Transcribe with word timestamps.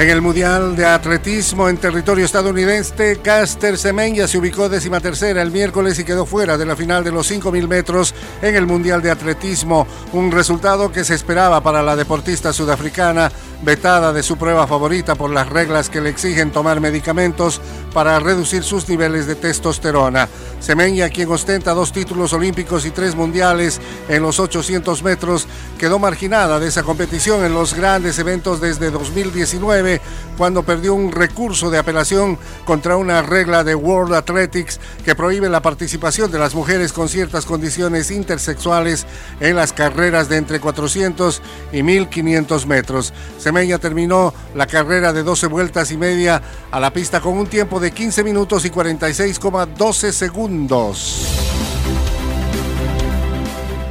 En 0.00 0.08
el 0.08 0.22
Mundial 0.22 0.76
de 0.76 0.86
Atletismo 0.86 1.68
en 1.68 1.76
territorio 1.76 2.24
estadounidense, 2.24 3.18
Caster 3.22 3.76
Semenya 3.76 4.26
se 4.26 4.38
ubicó 4.38 4.70
décima 4.70 4.98
tercera 4.98 5.42
el 5.42 5.50
miércoles 5.50 5.98
y 5.98 6.04
quedó 6.04 6.24
fuera 6.24 6.56
de 6.56 6.64
la 6.64 6.74
final 6.74 7.04
de 7.04 7.12
los 7.12 7.30
5.000 7.30 7.68
metros 7.68 8.14
en 8.40 8.56
el 8.56 8.66
Mundial 8.66 9.02
de 9.02 9.10
Atletismo, 9.10 9.86
un 10.14 10.32
resultado 10.32 10.90
que 10.90 11.04
se 11.04 11.14
esperaba 11.14 11.62
para 11.62 11.82
la 11.82 11.96
deportista 11.96 12.50
sudafricana, 12.50 13.30
vetada 13.62 14.14
de 14.14 14.22
su 14.22 14.38
prueba 14.38 14.66
favorita 14.66 15.16
por 15.16 15.28
las 15.30 15.50
reglas 15.50 15.90
que 15.90 16.00
le 16.00 16.08
exigen 16.08 16.50
tomar 16.50 16.80
medicamentos 16.80 17.60
para 17.92 18.18
reducir 18.20 18.62
sus 18.62 18.88
niveles 18.88 19.26
de 19.26 19.34
testosterona. 19.34 20.30
Semenya, 20.60 21.10
quien 21.10 21.30
ostenta 21.30 21.74
dos 21.74 21.92
títulos 21.92 22.32
olímpicos 22.32 22.86
y 22.86 22.90
tres 22.90 23.14
mundiales 23.14 23.82
en 24.08 24.22
los 24.22 24.40
800 24.40 25.02
metros, 25.02 25.46
quedó 25.78 25.98
marginada 25.98 26.58
de 26.58 26.68
esa 26.68 26.84
competición 26.84 27.44
en 27.44 27.52
los 27.52 27.74
grandes 27.74 28.18
eventos 28.18 28.62
desde 28.62 28.90
2019 28.90 29.89
cuando 30.36 30.62
perdió 30.62 30.94
un 30.94 31.12
recurso 31.12 31.70
de 31.70 31.78
apelación 31.78 32.38
contra 32.64 32.96
una 32.96 33.22
regla 33.22 33.64
de 33.64 33.74
World 33.74 34.14
Athletics 34.14 34.78
que 35.04 35.14
prohíbe 35.14 35.48
la 35.48 35.62
participación 35.62 36.30
de 36.30 36.38
las 36.38 36.54
mujeres 36.54 36.92
con 36.92 37.08
ciertas 37.08 37.46
condiciones 37.46 38.10
intersexuales 38.10 39.06
en 39.40 39.56
las 39.56 39.72
carreras 39.72 40.28
de 40.28 40.36
entre 40.36 40.60
400 40.60 41.42
y 41.72 41.82
1500 41.82 42.66
metros. 42.66 43.12
Semeña 43.38 43.78
terminó 43.78 44.32
la 44.54 44.66
carrera 44.66 45.12
de 45.12 45.22
12 45.22 45.46
vueltas 45.46 45.90
y 45.90 45.96
media 45.96 46.42
a 46.70 46.80
la 46.80 46.92
pista 46.92 47.20
con 47.20 47.36
un 47.36 47.46
tiempo 47.46 47.80
de 47.80 47.92
15 47.92 48.24
minutos 48.24 48.64
y 48.64 48.70
46,12 48.70 50.12
segundos. 50.12 51.59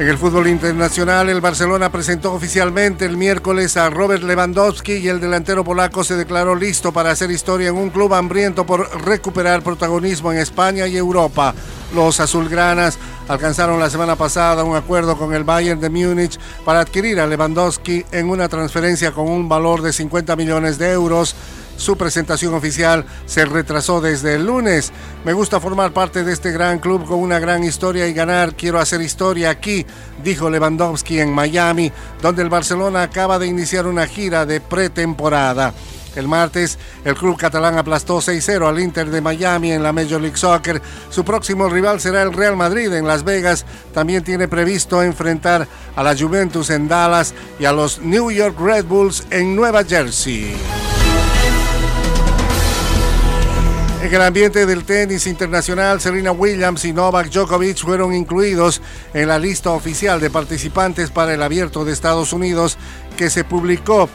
En 0.00 0.08
el 0.08 0.16
fútbol 0.16 0.46
internacional, 0.46 1.28
el 1.28 1.42
Barcelona 1.42 1.92
presentó 1.92 2.32
oficialmente 2.32 3.04
el 3.04 3.18
miércoles 3.18 3.76
a 3.76 3.90
Robert 3.90 4.22
Lewandowski 4.22 4.94
y 4.94 5.08
el 5.08 5.20
delantero 5.20 5.62
polaco 5.62 6.04
se 6.04 6.16
declaró 6.16 6.54
listo 6.54 6.90
para 6.90 7.10
hacer 7.10 7.30
historia 7.30 7.68
en 7.68 7.76
un 7.76 7.90
club 7.90 8.14
hambriento 8.14 8.64
por 8.64 9.04
recuperar 9.04 9.62
protagonismo 9.62 10.32
en 10.32 10.38
España 10.38 10.86
y 10.86 10.96
Europa. 10.96 11.54
Los 11.94 12.18
azulgranas 12.18 12.98
alcanzaron 13.28 13.78
la 13.78 13.90
semana 13.90 14.16
pasada 14.16 14.64
un 14.64 14.74
acuerdo 14.74 15.18
con 15.18 15.34
el 15.34 15.44
Bayern 15.44 15.82
de 15.82 15.90
Múnich 15.90 16.38
para 16.64 16.80
adquirir 16.80 17.20
a 17.20 17.26
Lewandowski 17.26 18.06
en 18.10 18.30
una 18.30 18.48
transferencia 18.48 19.12
con 19.12 19.28
un 19.28 19.50
valor 19.50 19.82
de 19.82 19.92
50 19.92 20.34
millones 20.34 20.78
de 20.78 20.92
euros 20.92 21.36
su 21.80 21.96
presentación 21.96 22.52
oficial 22.52 23.06
se 23.24 23.46
retrasó 23.46 24.00
desde 24.02 24.34
el 24.34 24.44
lunes. 24.44 24.92
Me 25.24 25.32
gusta 25.32 25.60
formar 25.60 25.92
parte 25.92 26.24
de 26.24 26.32
este 26.32 26.52
gran 26.52 26.78
club 26.78 27.06
con 27.06 27.18
una 27.18 27.38
gran 27.38 27.64
historia 27.64 28.06
y 28.06 28.12
ganar. 28.12 28.54
Quiero 28.54 28.78
hacer 28.78 29.00
historia 29.00 29.48
aquí, 29.48 29.86
dijo 30.22 30.50
Lewandowski 30.50 31.20
en 31.20 31.32
Miami, 31.32 31.90
donde 32.20 32.42
el 32.42 32.50
Barcelona 32.50 33.02
acaba 33.02 33.38
de 33.38 33.46
iniciar 33.46 33.86
una 33.86 34.06
gira 34.06 34.44
de 34.44 34.60
pretemporada. 34.60 35.72
El 36.16 36.28
martes, 36.28 36.78
el 37.04 37.14
club 37.14 37.38
catalán 37.38 37.78
aplastó 37.78 38.18
6-0 38.18 38.68
al 38.68 38.80
Inter 38.80 39.08
de 39.08 39.20
Miami 39.20 39.72
en 39.72 39.82
la 39.82 39.92
Major 39.92 40.20
League 40.20 40.36
Soccer. 40.36 40.82
Su 41.08 41.24
próximo 41.24 41.68
rival 41.68 42.00
será 42.00 42.22
el 42.22 42.32
Real 42.32 42.56
Madrid 42.56 42.92
en 42.92 43.06
Las 43.06 43.24
Vegas. 43.24 43.64
También 43.94 44.22
tiene 44.22 44.48
previsto 44.48 45.02
enfrentar 45.02 45.66
a 45.96 46.02
la 46.02 46.16
Juventus 46.16 46.68
en 46.70 46.88
Dallas 46.88 47.32
y 47.58 47.64
a 47.64 47.72
los 47.72 48.00
New 48.00 48.30
York 48.30 48.58
Red 48.60 48.84
Bulls 48.84 49.24
en 49.30 49.54
Nueva 49.56 49.84
Jersey. 49.84 50.89
En 54.10 54.16
el 54.16 54.22
ambiente 54.22 54.66
del 54.66 54.82
tenis 54.82 55.28
internacional, 55.28 56.00
Serena 56.00 56.32
Williams 56.32 56.84
y 56.84 56.92
Novak 56.92 57.30
Djokovic 57.30 57.78
fueron 57.78 58.12
incluidos 58.12 58.82
en 59.14 59.28
la 59.28 59.38
lista 59.38 59.70
oficial 59.70 60.18
de 60.20 60.30
participantes 60.30 61.10
para 61.10 61.32
el 61.32 61.40
Abierto 61.40 61.84
de 61.84 61.92
Estados 61.92 62.32
Unidos 62.32 62.76
que 63.16 63.30
se 63.30 63.44
publicó 63.44 64.08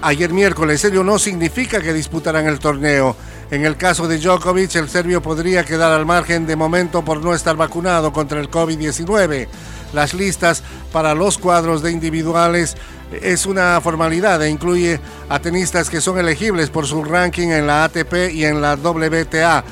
ayer 0.00 0.32
miércoles. 0.32 0.82
Ello 0.86 1.04
no 1.04 1.18
significa 1.18 1.82
que 1.82 1.92
disputarán 1.92 2.46
el 2.46 2.58
torneo. 2.58 3.16
En 3.50 3.66
el 3.66 3.76
caso 3.76 4.08
de 4.08 4.16
Djokovic, 4.16 4.76
el 4.76 4.88
serbio 4.88 5.20
podría 5.20 5.62
quedar 5.62 5.92
al 5.92 6.06
margen 6.06 6.46
de 6.46 6.56
momento 6.56 7.04
por 7.04 7.22
no 7.22 7.34
estar 7.34 7.54
vacunado 7.54 8.14
contra 8.14 8.40
el 8.40 8.50
COVID-19. 8.50 9.46
Las 9.94 10.12
listas 10.12 10.62
para 10.92 11.14
los 11.14 11.38
cuadros 11.38 11.82
de 11.82 11.92
individuales 11.92 12.76
es 13.22 13.46
una 13.46 13.80
formalidad 13.80 14.42
e 14.42 14.50
incluye 14.50 15.00
a 15.28 15.38
tenistas 15.38 15.88
que 15.88 16.00
son 16.00 16.18
elegibles 16.18 16.68
por 16.70 16.86
su 16.86 17.04
ranking 17.04 17.48
en 17.48 17.66
la 17.66 17.84
ATP 17.84 18.32
y 18.32 18.44
en 18.44 18.60
la 18.60 18.74
WTA. 18.74 19.64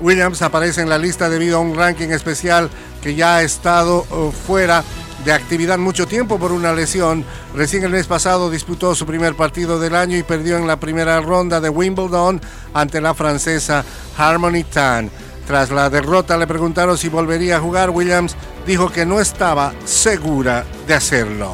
Williams 0.00 0.42
aparece 0.42 0.80
en 0.80 0.88
la 0.88 0.98
lista 0.98 1.28
debido 1.28 1.56
a 1.58 1.60
un 1.60 1.74
ranking 1.74 2.08
especial 2.08 2.70
que 3.02 3.14
ya 3.14 3.36
ha 3.36 3.42
estado 3.42 4.06
uh, 4.10 4.30
fuera 4.30 4.84
de 5.24 5.32
actividad 5.32 5.78
mucho 5.78 6.06
tiempo 6.06 6.38
por 6.38 6.52
una 6.52 6.72
lesión. 6.72 7.24
Recién 7.54 7.84
el 7.84 7.90
mes 7.90 8.06
pasado 8.06 8.50
disputó 8.50 8.94
su 8.94 9.06
primer 9.06 9.34
partido 9.34 9.80
del 9.80 9.94
año 9.94 10.16
y 10.16 10.22
perdió 10.22 10.56
en 10.56 10.66
la 10.66 10.78
primera 10.78 11.20
ronda 11.20 11.60
de 11.60 11.68
Wimbledon 11.68 12.40
ante 12.74 13.00
la 13.00 13.14
francesa 13.14 13.84
Harmony 14.16 14.64
Tan. 14.64 15.10
Tras 15.46 15.70
la 15.70 15.90
derrota 15.90 16.36
le 16.36 16.46
preguntaron 16.46 16.96
si 16.96 17.08
volvería 17.08 17.56
a 17.56 17.60
jugar. 17.60 17.90
Williams 17.90 18.36
dijo 18.66 18.90
que 18.90 19.04
no 19.04 19.20
estaba 19.20 19.72
segura 19.84 20.64
de 20.86 20.94
hacerlo. 20.94 21.52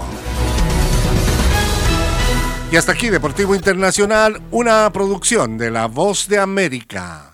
Y 2.71 2.77
hasta 2.77 2.93
aquí 2.93 3.09
Deportivo 3.09 3.57
Internacional, 3.57 4.41
una 4.53 4.89
producción 4.93 5.59
de 5.59 5.73
La 5.73 5.87
Voz 5.87 6.29
de 6.29 6.39
América. 6.39 7.30